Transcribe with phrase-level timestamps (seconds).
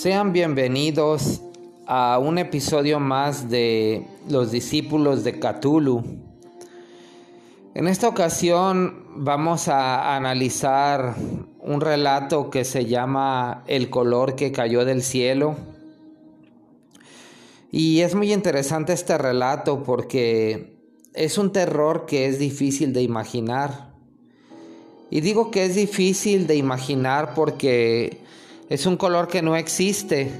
[0.00, 1.42] Sean bienvenidos
[1.86, 6.02] a un episodio más de Los discípulos de Cthulhu.
[7.74, 11.16] En esta ocasión vamos a analizar
[11.58, 15.54] un relato que se llama El color que cayó del cielo.
[17.70, 20.78] Y es muy interesante este relato porque
[21.12, 23.92] es un terror que es difícil de imaginar.
[25.10, 28.29] Y digo que es difícil de imaginar porque
[28.70, 30.30] es un color que no existe.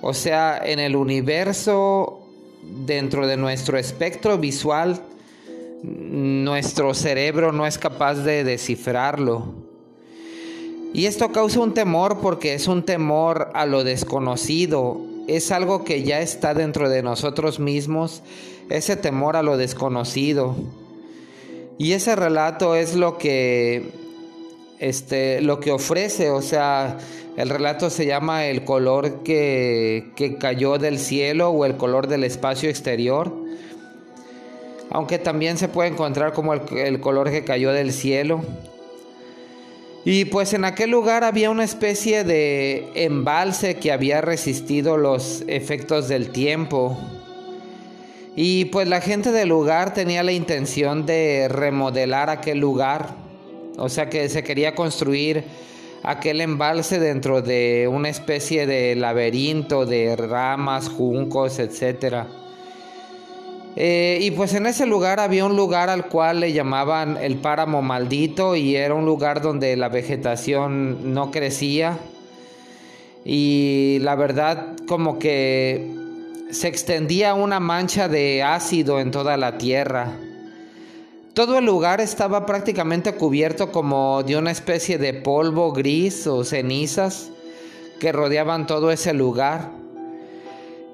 [0.00, 2.20] O sea, en el universo,
[2.62, 5.02] dentro de nuestro espectro visual,
[5.82, 9.66] nuestro cerebro no es capaz de descifrarlo.
[10.94, 15.00] Y esto causa un temor porque es un temor a lo desconocido.
[15.26, 18.22] Es algo que ya está dentro de nosotros mismos,
[18.70, 20.54] ese temor a lo desconocido.
[21.78, 23.90] Y ese relato es lo que
[24.78, 26.98] este lo que ofrece, o sea,
[27.36, 32.70] el relato se llama El color que, cayó del cielo o el color del espacio
[32.70, 33.30] exterior.
[34.90, 38.42] Aunque también se puede encontrar como el, el color que cayó del cielo.
[40.06, 46.08] Y pues en aquel lugar había una especie de embalse que había resistido los efectos
[46.08, 46.96] del tiempo.
[48.34, 53.10] Y pues la gente del lugar tenía la intención de remodelar aquel lugar.
[53.76, 55.44] O sea que se quería construir
[56.02, 62.24] aquel embalse dentro de una especie de laberinto de ramas, juncos, etc.
[63.76, 67.82] Eh, y pues en ese lugar había un lugar al cual le llamaban el páramo
[67.82, 71.98] maldito y era un lugar donde la vegetación no crecía
[73.24, 75.94] y la verdad como que
[76.50, 80.16] se extendía una mancha de ácido en toda la tierra.
[81.36, 87.30] Todo el lugar estaba prácticamente cubierto como de una especie de polvo gris o cenizas
[88.00, 89.68] que rodeaban todo ese lugar.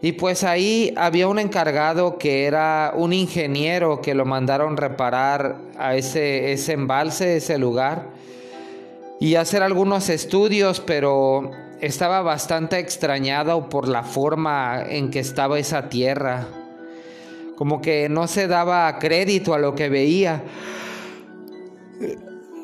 [0.01, 5.95] Y pues ahí había un encargado que era un ingeniero que lo mandaron reparar a
[5.95, 8.09] ese, ese embalse, ese lugar,
[9.21, 15.89] y hacer algunos estudios, pero estaba bastante extrañado por la forma en que estaba esa
[15.89, 16.49] tierra
[17.63, 20.43] como que no se daba crédito a lo que veía.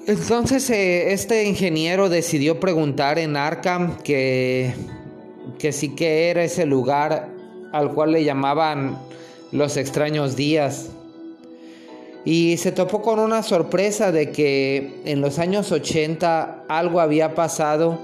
[0.09, 4.75] Entonces eh, este ingeniero decidió preguntar en Arkham que,
[5.56, 7.28] que sí que era ese lugar
[7.70, 8.98] al cual le llamaban
[9.53, 10.88] los extraños días.
[12.25, 18.00] Y se topó con una sorpresa de que en los años 80 algo había pasado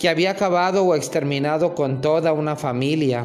[0.00, 3.24] que había acabado o exterminado con toda una familia.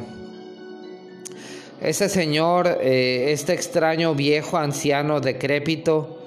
[1.83, 6.17] Ese señor, eh, este extraño viejo anciano decrépito,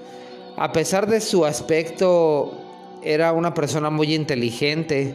[0.55, 2.53] a pesar de su aspecto,
[3.03, 5.15] era una persona muy inteligente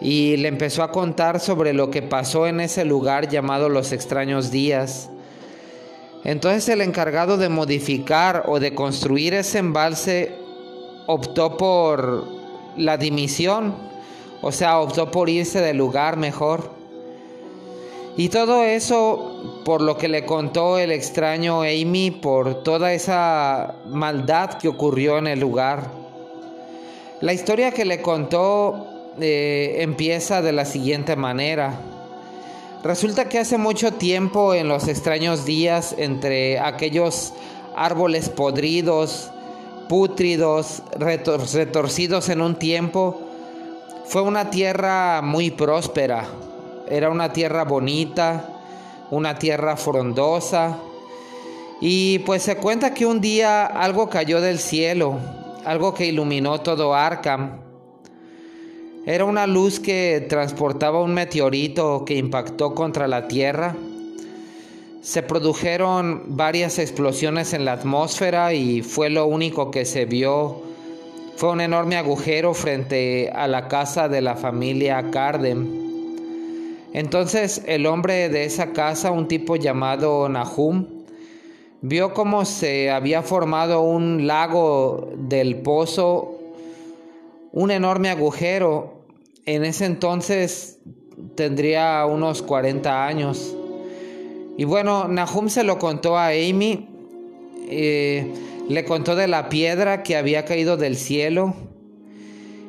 [0.00, 4.52] y le empezó a contar sobre lo que pasó en ese lugar llamado los extraños
[4.52, 5.10] días.
[6.22, 10.36] Entonces el encargado de modificar o de construir ese embalse
[11.08, 12.28] optó por
[12.76, 13.74] la dimisión,
[14.40, 16.81] o sea, optó por irse del lugar mejor.
[18.16, 24.58] Y todo eso por lo que le contó el extraño Amy, por toda esa maldad
[24.58, 25.90] que ocurrió en el lugar.
[27.22, 31.74] La historia que le contó eh, empieza de la siguiente manera.
[32.84, 37.32] Resulta que hace mucho tiempo, en los extraños días, entre aquellos
[37.74, 39.30] árboles podridos,
[39.88, 43.20] pútridos, retorcidos en un tiempo,
[44.04, 46.26] fue una tierra muy próspera
[46.88, 48.48] era una tierra bonita,
[49.10, 50.78] una tierra frondosa.
[51.80, 55.18] Y pues se cuenta que un día algo cayó del cielo,
[55.64, 57.60] algo que iluminó todo Arkham.
[59.04, 63.74] Era una luz que transportaba un meteorito que impactó contra la Tierra.
[65.00, 70.62] Se produjeron varias explosiones en la atmósfera y fue lo único que se vio.
[71.34, 75.81] Fue un enorme agujero frente a la casa de la familia Cardem.
[76.92, 81.04] Entonces el hombre de esa casa, un tipo llamado Nahum,
[81.80, 86.38] vio cómo se había formado un lago del pozo,
[87.52, 89.04] un enorme agujero.
[89.46, 90.80] En ese entonces
[91.34, 93.56] tendría unos 40 años.
[94.58, 96.88] Y bueno, Nahum se lo contó a Amy,
[97.70, 98.30] eh,
[98.68, 101.54] le contó de la piedra que había caído del cielo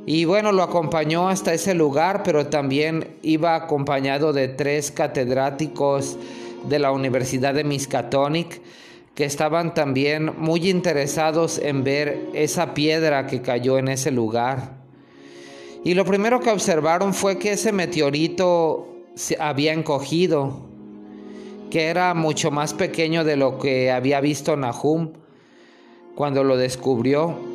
[0.06, 6.18] y bueno, lo acompañó hasta ese lugar, pero también iba acompañado de tres catedráticos
[6.68, 8.62] de la Universidad de Miskatonic
[9.16, 14.82] que estaban también muy interesados en ver esa piedra que cayó en ese lugar.
[15.84, 20.68] Y lo primero que observaron fue que ese meteorito se había encogido,
[21.70, 25.14] que era mucho más pequeño de lo que había visto Nahum
[26.16, 27.53] cuando lo descubrió.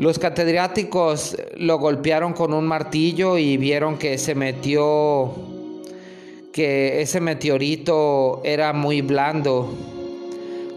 [0.00, 5.30] Los catedráticos lo golpearon con un martillo y vieron que se metió
[6.54, 9.70] que ese meteorito era muy blando.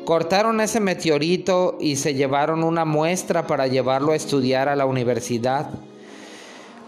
[0.03, 5.69] Cortaron ese meteorito y se llevaron una muestra para llevarlo a estudiar a la universidad.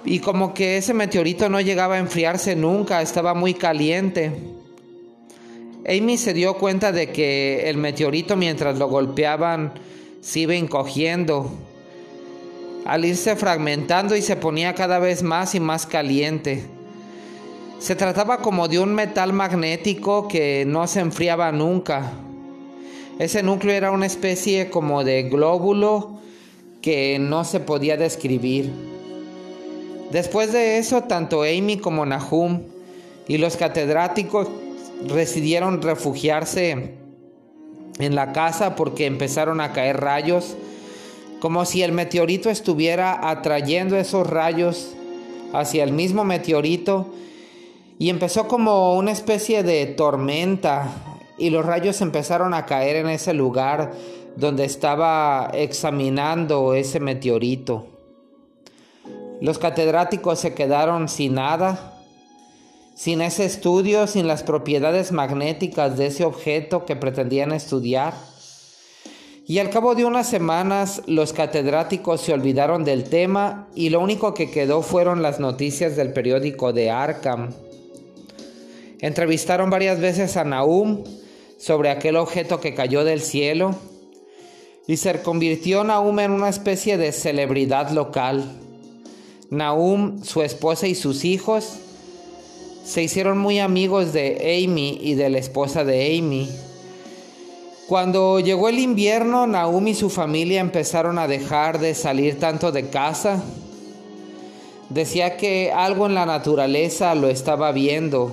[0.04, 4.34] Y como que ese meteorito no llegaba a enfriarse nunca, estaba muy caliente.
[5.88, 9.72] Amy se dio cuenta de que el meteorito mientras lo golpeaban
[10.20, 11.50] se iba encogiendo,
[12.86, 16.64] al irse fragmentando y se ponía cada vez más y más caliente.
[17.80, 22.12] Se trataba como de un metal magnético que no se enfriaba nunca.
[23.20, 26.20] Ese núcleo era una especie como de glóbulo
[26.82, 28.72] que no se podía describir.
[30.12, 32.62] Después de eso, tanto Amy como Nahum
[33.28, 34.48] y los catedráticos
[35.14, 36.94] decidieron refugiarse
[37.98, 40.56] en la casa porque empezaron a caer rayos,
[41.40, 44.96] como si el meteorito estuviera atrayendo esos rayos
[45.54, 47.08] hacia el mismo meteorito
[48.00, 50.90] y empezó como una especie de tormenta
[51.38, 53.94] y los rayos empezaron a caer en ese lugar
[54.36, 57.88] donde estaba examinando ese meteorito.
[59.42, 61.94] Los catedráticos se quedaron sin nada,
[62.96, 68.14] sin ese estudio, sin las propiedades magnéticas de ese objeto que pretendían estudiar.
[69.48, 74.34] Y al cabo de unas semanas los catedráticos se olvidaron del tema y lo único
[74.34, 77.52] que quedó fueron las noticias del periódico de Arkham.
[79.00, 81.04] Entrevistaron varias veces a Nahum
[81.60, 83.76] sobre aquel objeto que cayó del cielo
[84.88, 88.44] y se convirtió Nahum en una especie de celebridad local.
[89.52, 91.78] Nahum, su esposa y sus hijos
[92.84, 96.50] se hicieron muy amigos de Amy y de la esposa de Amy.
[97.88, 102.90] Cuando llegó el invierno, Nahum y su familia empezaron a dejar de salir tanto de
[102.90, 103.44] casa.
[104.90, 108.32] Decía que algo en la naturaleza lo estaba viendo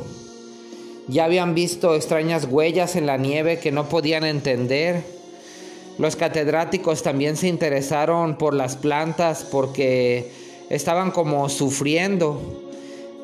[1.08, 5.04] ya habían visto extrañas huellas en la nieve que no podían entender.
[5.99, 10.31] Los catedráticos también se interesaron por las plantas porque
[10.70, 12.40] estaban como sufriendo.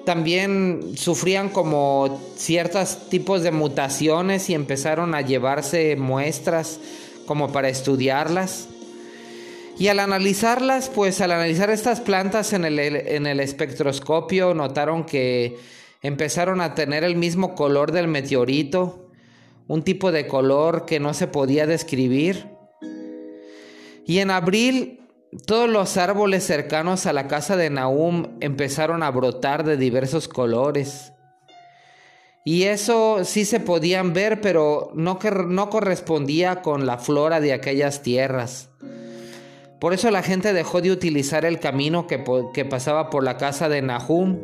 [0.08, 6.80] También sufrían como ciertos tipos de mutaciones y empezaron a llevarse muestras
[7.26, 8.70] como para estudiarlas.
[9.78, 15.58] Y al analizarlas, pues al analizar estas plantas en el, en el espectroscopio, notaron que
[16.00, 19.10] empezaron a tener el mismo color del meteorito,
[19.66, 22.46] un tipo de color que no se podía describir.
[24.06, 24.97] Y en abril
[25.46, 31.12] todos los árboles cercanos a la casa de Nahum empezaron a brotar de diversos colores.
[32.44, 38.02] Y eso sí se podían ver, pero no, no correspondía con la flora de aquellas
[38.02, 38.70] tierras.
[39.80, 43.68] Por eso la gente dejó de utilizar el camino que, que pasaba por la casa
[43.68, 44.38] de Nahum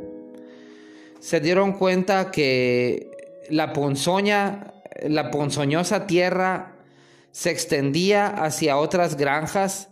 [1.25, 3.10] se dieron cuenta que
[3.48, 6.76] la ponzoña, la ponzoñosa tierra
[7.32, 9.88] se extendía hacia otras granjas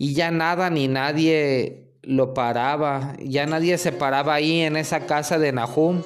[0.00, 5.38] y ya nada ni nadie lo paraba, ya nadie se paraba ahí en esa casa
[5.38, 6.02] de Nahum.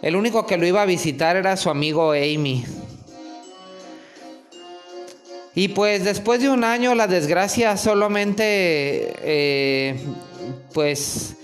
[0.00, 2.64] El único que lo iba a visitar era su amigo Amy.
[5.54, 10.00] Y pues después de un año la desgracia solamente eh,
[10.72, 11.36] pues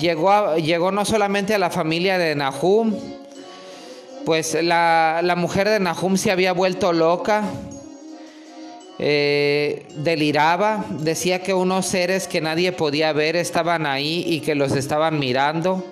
[0.00, 2.94] llegó, llegó no solamente a la familia de Nahum,
[4.24, 7.44] pues la, mujer de Nahum se había vuelto loca,
[8.98, 14.72] eh, deliraba, decía que unos seres que nadie podía ver estaban ahí y que los
[14.72, 15.84] estaban mirando.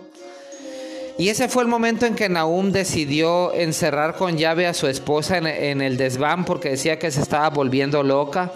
[1.19, 5.39] Y ese fue el momento en que Nahum decidió encerrar con llave a su esposa
[5.39, 8.51] en, en el desván porque decía que se estaba volviendo loca.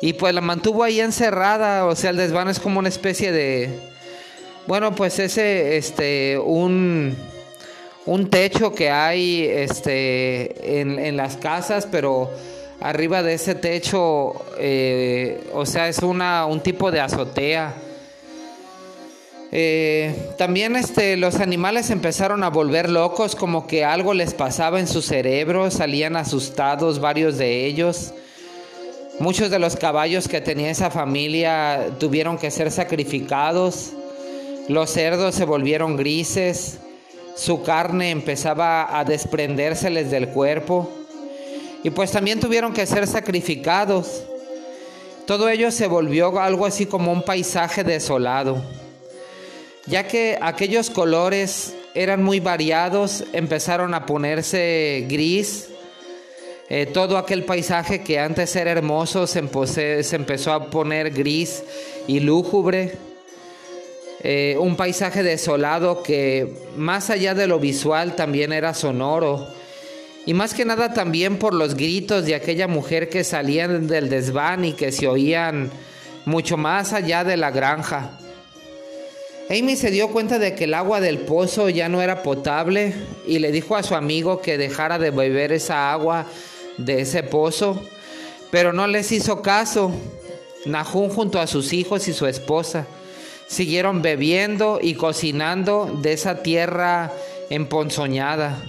[0.00, 3.68] Y pues la mantuvo ahí encerrada, o sea, el desván es como una especie de,
[4.68, 7.16] bueno, pues ese, este, un,
[8.04, 12.30] un techo que hay este, en, las casas, pero
[12.80, 17.74] arriba de ese techo, eh, o sea, es una, un tipo de azotea.
[19.50, 24.86] Eh, también este, los animales empezaron a volver locos, como que algo les pasaba en
[24.86, 28.12] su cerebro, salían asustados varios de ellos.
[29.18, 33.92] Muchos de los caballos que tenía esa familia tuvieron que ser sacrificados.
[34.68, 36.78] Los cerdos se volvieron grises,
[37.34, 40.97] su carne empezaba a desprendérseles del cuerpo
[41.82, 44.24] y pues también tuvieron que ser sacrificados.
[45.26, 48.62] todo ello se volvió algo así como un paisaje desolado,
[49.86, 55.68] ya que aquellos colores eran muy variados, empezaron a ponerse gris,
[56.70, 61.62] eh, todo aquel paisaje que antes era hermoso se, empezó a poner gris
[62.06, 62.92] y lúgubre.
[64.20, 69.48] Eh, un paisaje desolado que más allá de lo visual también era sonoro.
[70.28, 74.62] Y más que nada también por los gritos de aquella mujer que salían del desván
[74.62, 75.70] y que se oían
[76.26, 78.10] mucho más allá de la granja.
[79.48, 82.92] Amy se dio cuenta de que el agua del pozo ya no era potable
[83.26, 86.26] y le dijo a su amigo que dejara de beber esa agua
[86.76, 87.82] de ese pozo,
[88.50, 89.92] pero no les hizo caso.
[90.66, 92.86] Nahum junto a sus hijos y su esposa
[93.46, 97.14] siguieron bebiendo y cocinando de esa tierra
[97.48, 98.62] emponzoñada.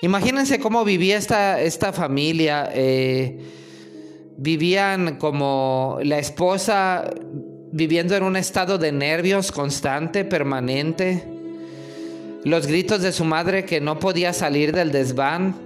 [0.00, 2.70] Imagínense cómo vivía esta, esta familia.
[2.72, 3.38] Eh,
[4.36, 7.10] vivían como la esposa
[7.72, 11.24] viviendo en un estado de nervios constante, permanente.
[12.44, 15.56] Los gritos de su madre que no podía salir del desván,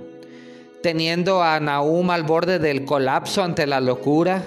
[0.82, 4.46] teniendo a Nahum al borde del colapso ante la locura.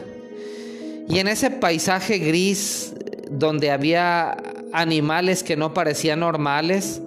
[1.07, 2.95] Y en ese paisaje gris
[3.29, 4.35] donde había
[4.73, 7.01] animales que no parecían normales,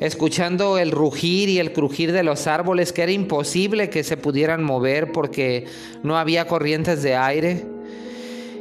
[0.00, 4.62] escuchando el rugir y el crujir de los árboles que era imposible que se pudieran
[4.62, 5.66] mover porque
[6.02, 7.66] no había corrientes de aire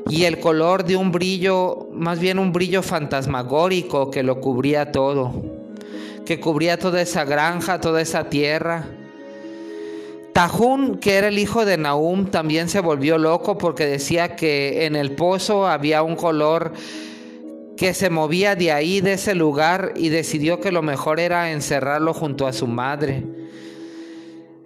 [0.10, 5.34] y el color de un brillo, más bien un brillo fantasmagórico que lo cubría todo,
[6.26, 8.88] que cubría toda esa granja, toda esa tierra.
[10.34, 14.96] Tajún, que era el hijo de Nahum, también se volvió loco porque decía que en
[14.96, 16.74] el pozo había un color
[17.78, 22.14] que se movía de ahí, de ese lugar, y decidió que lo mejor era encerrarlo
[22.14, 23.24] junto a su madre.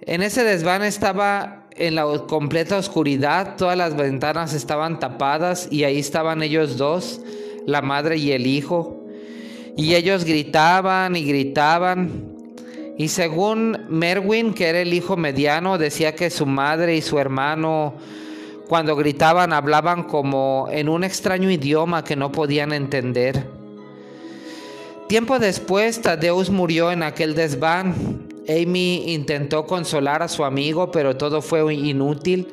[0.01, 5.99] En ese desván estaba en la completa oscuridad, todas las ventanas estaban tapadas y ahí
[5.99, 7.21] estaban ellos dos,
[7.65, 9.05] la madre y el hijo.
[9.77, 12.31] Y ellos gritaban y gritaban.
[12.97, 17.95] Y según Merwin, que era el hijo mediano, decía que su madre y su hermano,
[18.67, 23.47] cuando gritaban, hablaban como en un extraño idioma que no podían entender.
[25.07, 31.41] Tiempo después, Tadeus murió en aquel desván Amy intentó consolar a su amigo, pero todo
[31.41, 32.47] fue inútil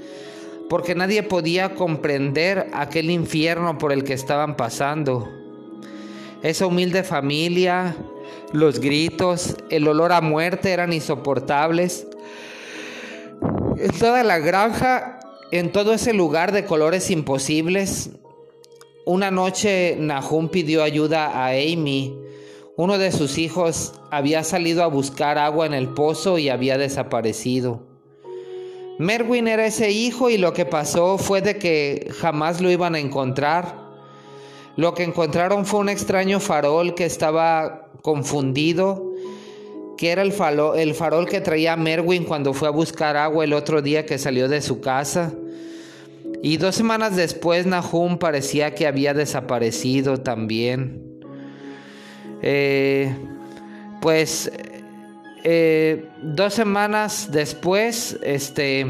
[0.69, 5.29] porque nadie podía comprender aquel infierno por el que estaban pasando.
[6.43, 7.97] Esa humilde familia,
[8.53, 12.07] los gritos, el olor a muerte eran insoportables.
[13.79, 15.18] En toda la granja,
[15.51, 18.11] en todo ese lugar de colores imposibles,
[19.05, 22.29] una noche Nahum pidió ayuda a Amy
[22.79, 27.83] uno de sus hijos había salido a buscar agua en el pozo y había desaparecido.
[29.01, 33.01] Merwin era ese hijo y lo que pasó fue de que jamás lo iban a
[33.01, 33.75] encontrar.
[34.77, 39.13] Lo que encontraron fue un extraño farol que estaba confundido,
[39.99, 43.53] que era el farol, el farol que traía Merwin cuando fue a buscar agua el
[43.53, 45.33] otro día que salió de su casa.
[46.41, 51.03] Y dos semanas después Nahum parecía que había desaparecido también.
[52.43, 53.13] Eh,
[54.01, 54.53] pues
[55.43, 58.87] eh, dos semanas después, este,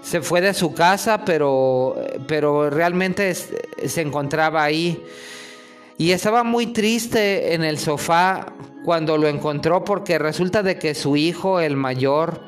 [0.00, 1.96] se fue de su casa, pero,
[2.28, 5.02] pero realmente se encontraba ahí.
[5.98, 8.54] Y estaba muy triste en el sofá
[8.90, 12.40] cuando lo encontró porque resulta de que su hijo, el mayor,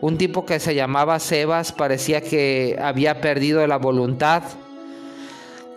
[0.00, 4.44] un tipo que se llamaba Sebas, parecía que había perdido la voluntad.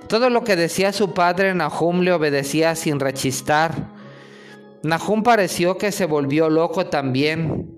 [0.08, 3.90] Todo lo que decía su padre Nahum le obedecía sin rechistar.
[4.84, 7.72] Nahum pareció que se volvió loco también.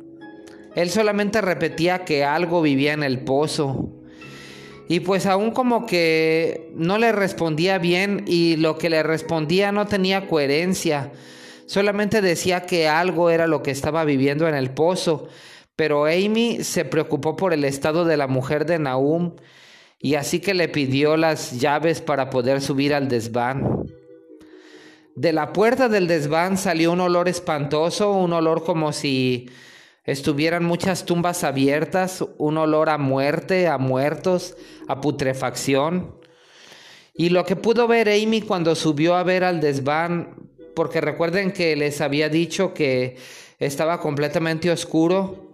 [0.75, 3.91] Él solamente repetía que algo vivía en el pozo.
[4.89, 9.87] Y pues aún como que no le respondía bien y lo que le respondía no
[9.87, 11.13] tenía coherencia.
[11.67, 15.27] Solamente decía que algo era lo que estaba viviendo en el pozo.
[15.75, 19.35] Pero Amy se preocupó por el estado de la mujer de Nahum
[19.99, 23.85] y así que le pidió las llaves para poder subir al desván.
[25.15, 29.49] De la puerta del desván salió un olor espantoso, un olor como si
[30.03, 34.55] estuvieran muchas tumbas abiertas, un olor a muerte, a muertos,
[34.87, 36.15] a putrefacción.
[37.13, 40.35] Y lo que pudo ver Amy cuando subió a ver al desván,
[40.75, 43.15] porque recuerden que les había dicho que
[43.59, 45.51] estaba completamente oscuro,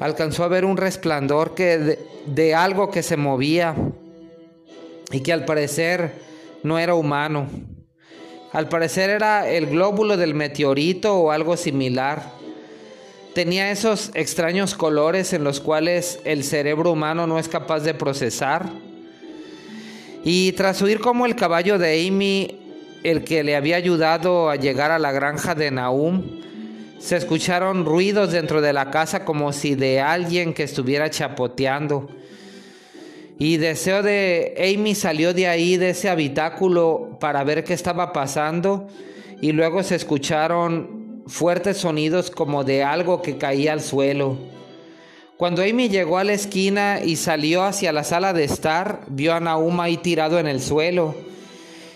[0.00, 3.74] alcanzó a ver un resplandor que de, algo que se movía
[5.10, 6.12] y que al parecer
[6.62, 7.48] no era humano.
[8.52, 12.32] Al parecer era el glóbulo del meteorito o algo similar.
[13.34, 18.70] tenía esos extraños colores en los cuales el cerebro humano no es capaz de procesar.
[20.22, 22.63] Y tras oír como el caballo de Amy,
[23.04, 26.40] el que le había ayudado a llegar a la granja de Nahum,
[26.98, 32.08] se escucharon ruidos dentro de la casa como si de alguien que estuviera chapoteando.
[33.38, 38.88] Y deseo de Amy salió de ahí, de ese habitáculo, para ver qué estaba pasando.
[39.40, 44.38] Y luego se escucharon fuertes sonidos como de algo que caía al suelo.
[45.36, 49.40] Cuando Amy llegó a la esquina y salió hacia la sala de estar, vio a
[49.40, 51.33] Nahum ahí tirado en el suelo.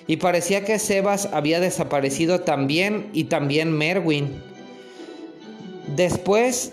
[0.09, 4.43] Y parecía que Sebas había desaparecido también y también Merwin.
[5.95, 6.73] Después,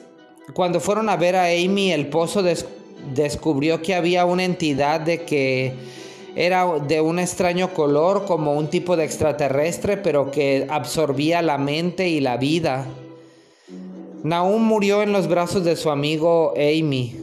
[0.54, 2.44] cuando fueron a ver a Amy, el pozo
[3.14, 5.74] descubrió que había una entidad de que
[6.38, 12.08] era de un extraño color, como un tipo de extraterrestre, pero que absorbía la mente
[12.08, 12.86] y la vida.
[14.24, 17.18] Naum murió en los brazos de su amigo Amy.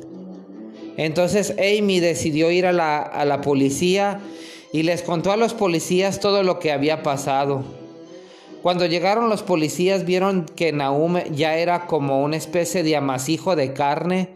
[0.98, 4.20] Entonces Amy decidió ir a la, a la policía
[4.72, 7.62] y les contó a los policías todo lo que había pasado.
[8.62, 13.72] Cuando llegaron los policías vieron que Nahum ya era como una especie de amasijo de
[13.72, 14.30] carne,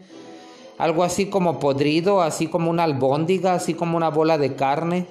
[0.77, 5.07] algo así como podrido, así como una albóndiga, así como una bola de carne,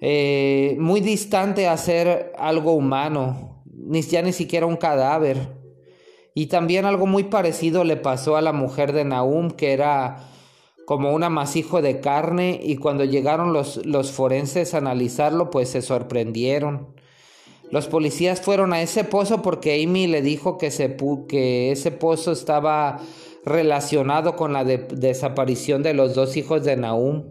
[0.00, 5.58] eh, muy distante a ser algo humano, ni ya ni siquiera un cadáver.
[6.32, 10.30] Y también algo muy parecido le pasó a la mujer de Nahum, que era
[10.90, 15.82] como un amasijo de carne, y cuando llegaron los, los forenses a analizarlo, pues se
[15.82, 16.88] sorprendieron.
[17.70, 20.68] Los policías fueron a ese pozo porque Amy le dijo que,
[21.28, 22.98] que ese pozo estaba
[23.44, 27.22] relacionado con la desaparición de los dos hijos de Nahum.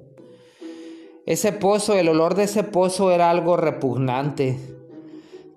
[1.25, 4.57] Ese pozo, el olor de ese pozo era algo repugnante.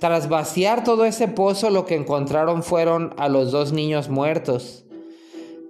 [0.01, 4.87] Tras vaciar todo ese pozo, lo que encontraron fueron a los dos niños muertos,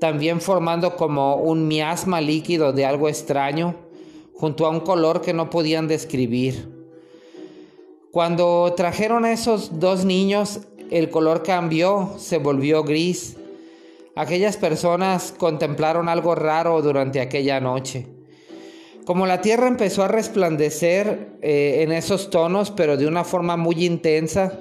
[0.03, 3.77] también formando como un miasma líquido de algo extraño,
[4.35, 6.69] junto a un color que no podían describir.
[8.11, 13.37] Cuando trajeron a esos dos niños, el color cambió, se volvió gris.
[14.17, 18.09] Aquellas personas contemplaron algo raro durante aquella noche.
[19.05, 23.87] Como la tierra empezó a resplandecer eh, en esos tonos, pero de una forma muy
[23.87, 24.59] intensa,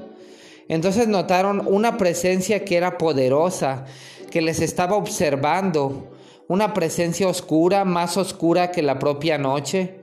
[0.68, 3.86] entonces notaron una presencia que era poderosa,
[4.32, 6.10] que les estaba observando,
[6.48, 10.02] una presencia oscura, más oscura que la propia noche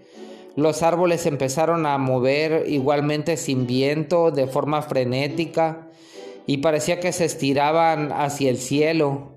[0.58, 5.86] los árboles empezaron a mover igualmente sin viento, de forma frenética,
[6.48, 9.34] y parecía que se estiraban hacia el cielo.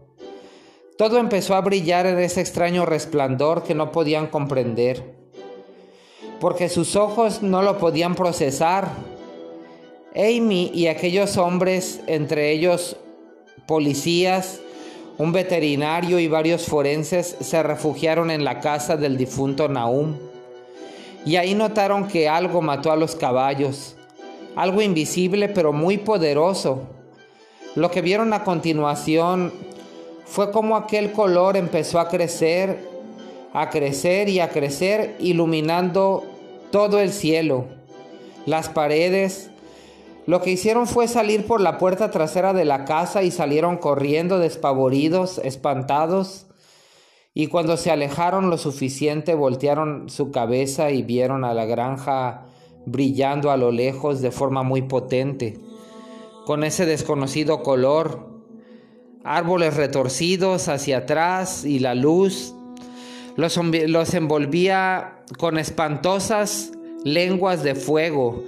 [0.97, 5.13] Todo empezó a brillar en ese extraño resplandor que no podían comprender,
[6.39, 8.88] porque sus ojos no lo podían procesar.
[10.15, 12.97] Amy y aquellos hombres, entre ellos
[13.67, 14.60] policías,
[15.17, 20.15] un veterinario y varios forenses, se refugiaron en la casa del difunto Nahum
[21.26, 23.95] y ahí notaron que algo mató a los caballos,
[24.56, 26.84] algo invisible pero muy poderoso.
[27.76, 29.54] Lo que vieron a continuación
[30.26, 32.89] fue como aquel color empezó a crecer,
[33.54, 36.24] a crecer y a crecer, iluminando
[36.71, 37.65] todo el cielo,
[38.45, 39.50] las paredes.
[40.27, 44.39] Lo que hicieron fue salir por la puerta trasera de la casa y salieron corriendo
[44.39, 46.47] despavoridos, espantados.
[47.34, 52.45] Y cuando se alejaron lo suficiente, voltearon su cabeza y vieron a la granja
[52.86, 55.60] brillando a lo lejos de forma muy potente,
[56.45, 58.27] con ese desconocido color,
[59.23, 62.55] árboles retorcidos hacia atrás y la luz
[63.36, 66.71] los, los envolvía con espantosas
[67.03, 68.43] lenguas de fuego.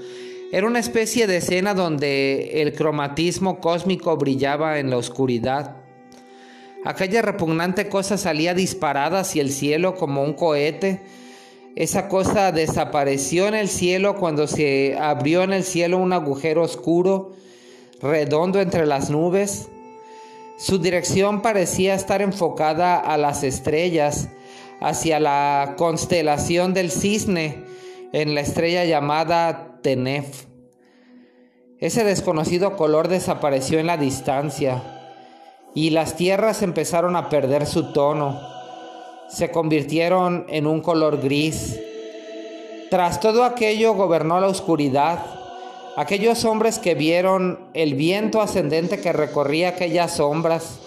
[0.53, 5.77] Era una especie de escena donde el cromatismo cósmico brillaba en la oscuridad.
[6.85, 11.01] Aquella repugnante cosa salía disparada hacia el cielo como un cohete.
[11.75, 17.31] Esa cosa desapareció en el cielo cuando se abrió en el cielo un agujero oscuro,
[17.99, 19.69] redondo entre las nubes.
[20.59, 24.29] Su dirección parecía estar enfocada a las estrellas,
[24.81, 27.63] hacia la constelación del cisne,
[28.11, 30.46] en la estrella llamada Tenef.
[31.80, 34.82] Ese desconocido color desapareció en la distancia
[35.76, 38.39] y las tierras empezaron a perder su tono,
[39.30, 41.80] se convirtieron en un color gris.
[42.89, 45.26] Tras todo aquello gobernó la oscuridad.
[45.96, 50.80] Aquellos hombres que vieron el viento ascendente que recorría aquellas sombras.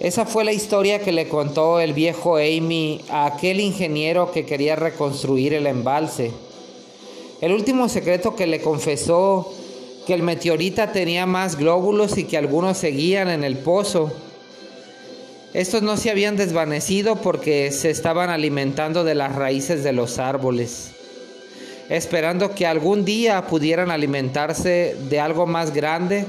[0.00, 4.76] Esa fue la historia que le contó el viejo Amy a aquel ingeniero que quería
[4.76, 6.32] reconstruir el embalse.
[7.42, 9.52] El último secreto que le confesó
[10.06, 14.12] que el meteorita tenía más glóbulos y que algunos seguían en el pozo.
[15.52, 20.92] Estos no se habían desvanecido porque se estaban alimentando de las raíces de los árboles,
[21.88, 26.26] esperando que algún día pudieran alimentarse de algo más grande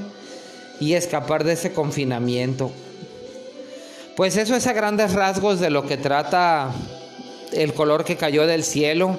[0.80, 2.72] y escapar de ese confinamiento.
[4.16, 6.74] Pues eso es a grandes rasgos de lo que trata
[7.52, 9.16] el color que cayó del cielo.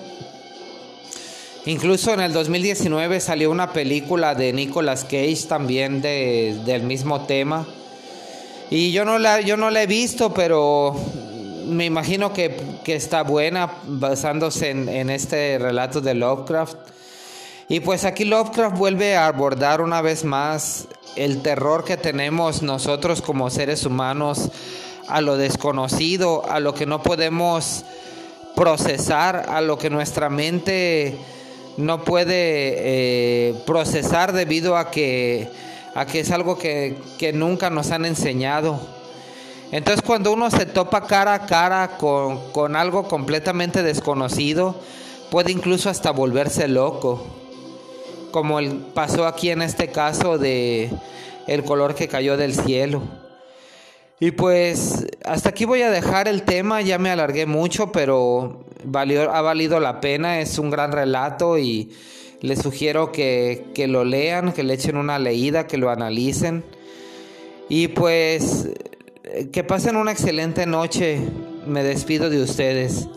[1.67, 7.65] Incluso en el 2019 salió una película de Nicolas Cage también del mismo tema.
[8.69, 10.95] Y yo no la, yo no la he visto, pero
[11.65, 16.77] me imagino que, está buena basándose en, en, este relato de Lovecraft.
[17.67, 23.23] Y pues aquí Lovecraft vuelve a abordar una vez más el terror que tenemos nosotros
[23.23, 24.51] como seres humanos
[25.07, 27.85] a lo desconocido, a lo que no podemos
[28.55, 31.17] procesar, a lo que nuestra mente
[31.77, 35.49] no puede eh, procesar debido a que
[35.95, 36.97] a que es algo que,
[37.33, 38.79] nunca nos han enseñado.
[39.71, 44.75] Entonces cuando uno se topa cara a cara con, algo completamente desconocido,
[45.31, 47.25] puede incluso hasta volverse loco.
[48.31, 48.59] Como
[48.93, 50.91] pasó aquí en este caso de
[51.47, 53.01] el color que cayó del cielo.
[54.19, 59.31] Y pues hasta aquí voy a dejar el tema, ya me alargué mucho, pero valió,
[59.31, 61.91] ha valido la pena, es un gran relato y
[62.41, 66.63] les sugiero que, lo lean, que le echen una leída, que lo analicen.
[67.69, 68.69] Y pues
[69.51, 71.19] que pasen una excelente noche.
[71.65, 73.07] Me despido de ustedes.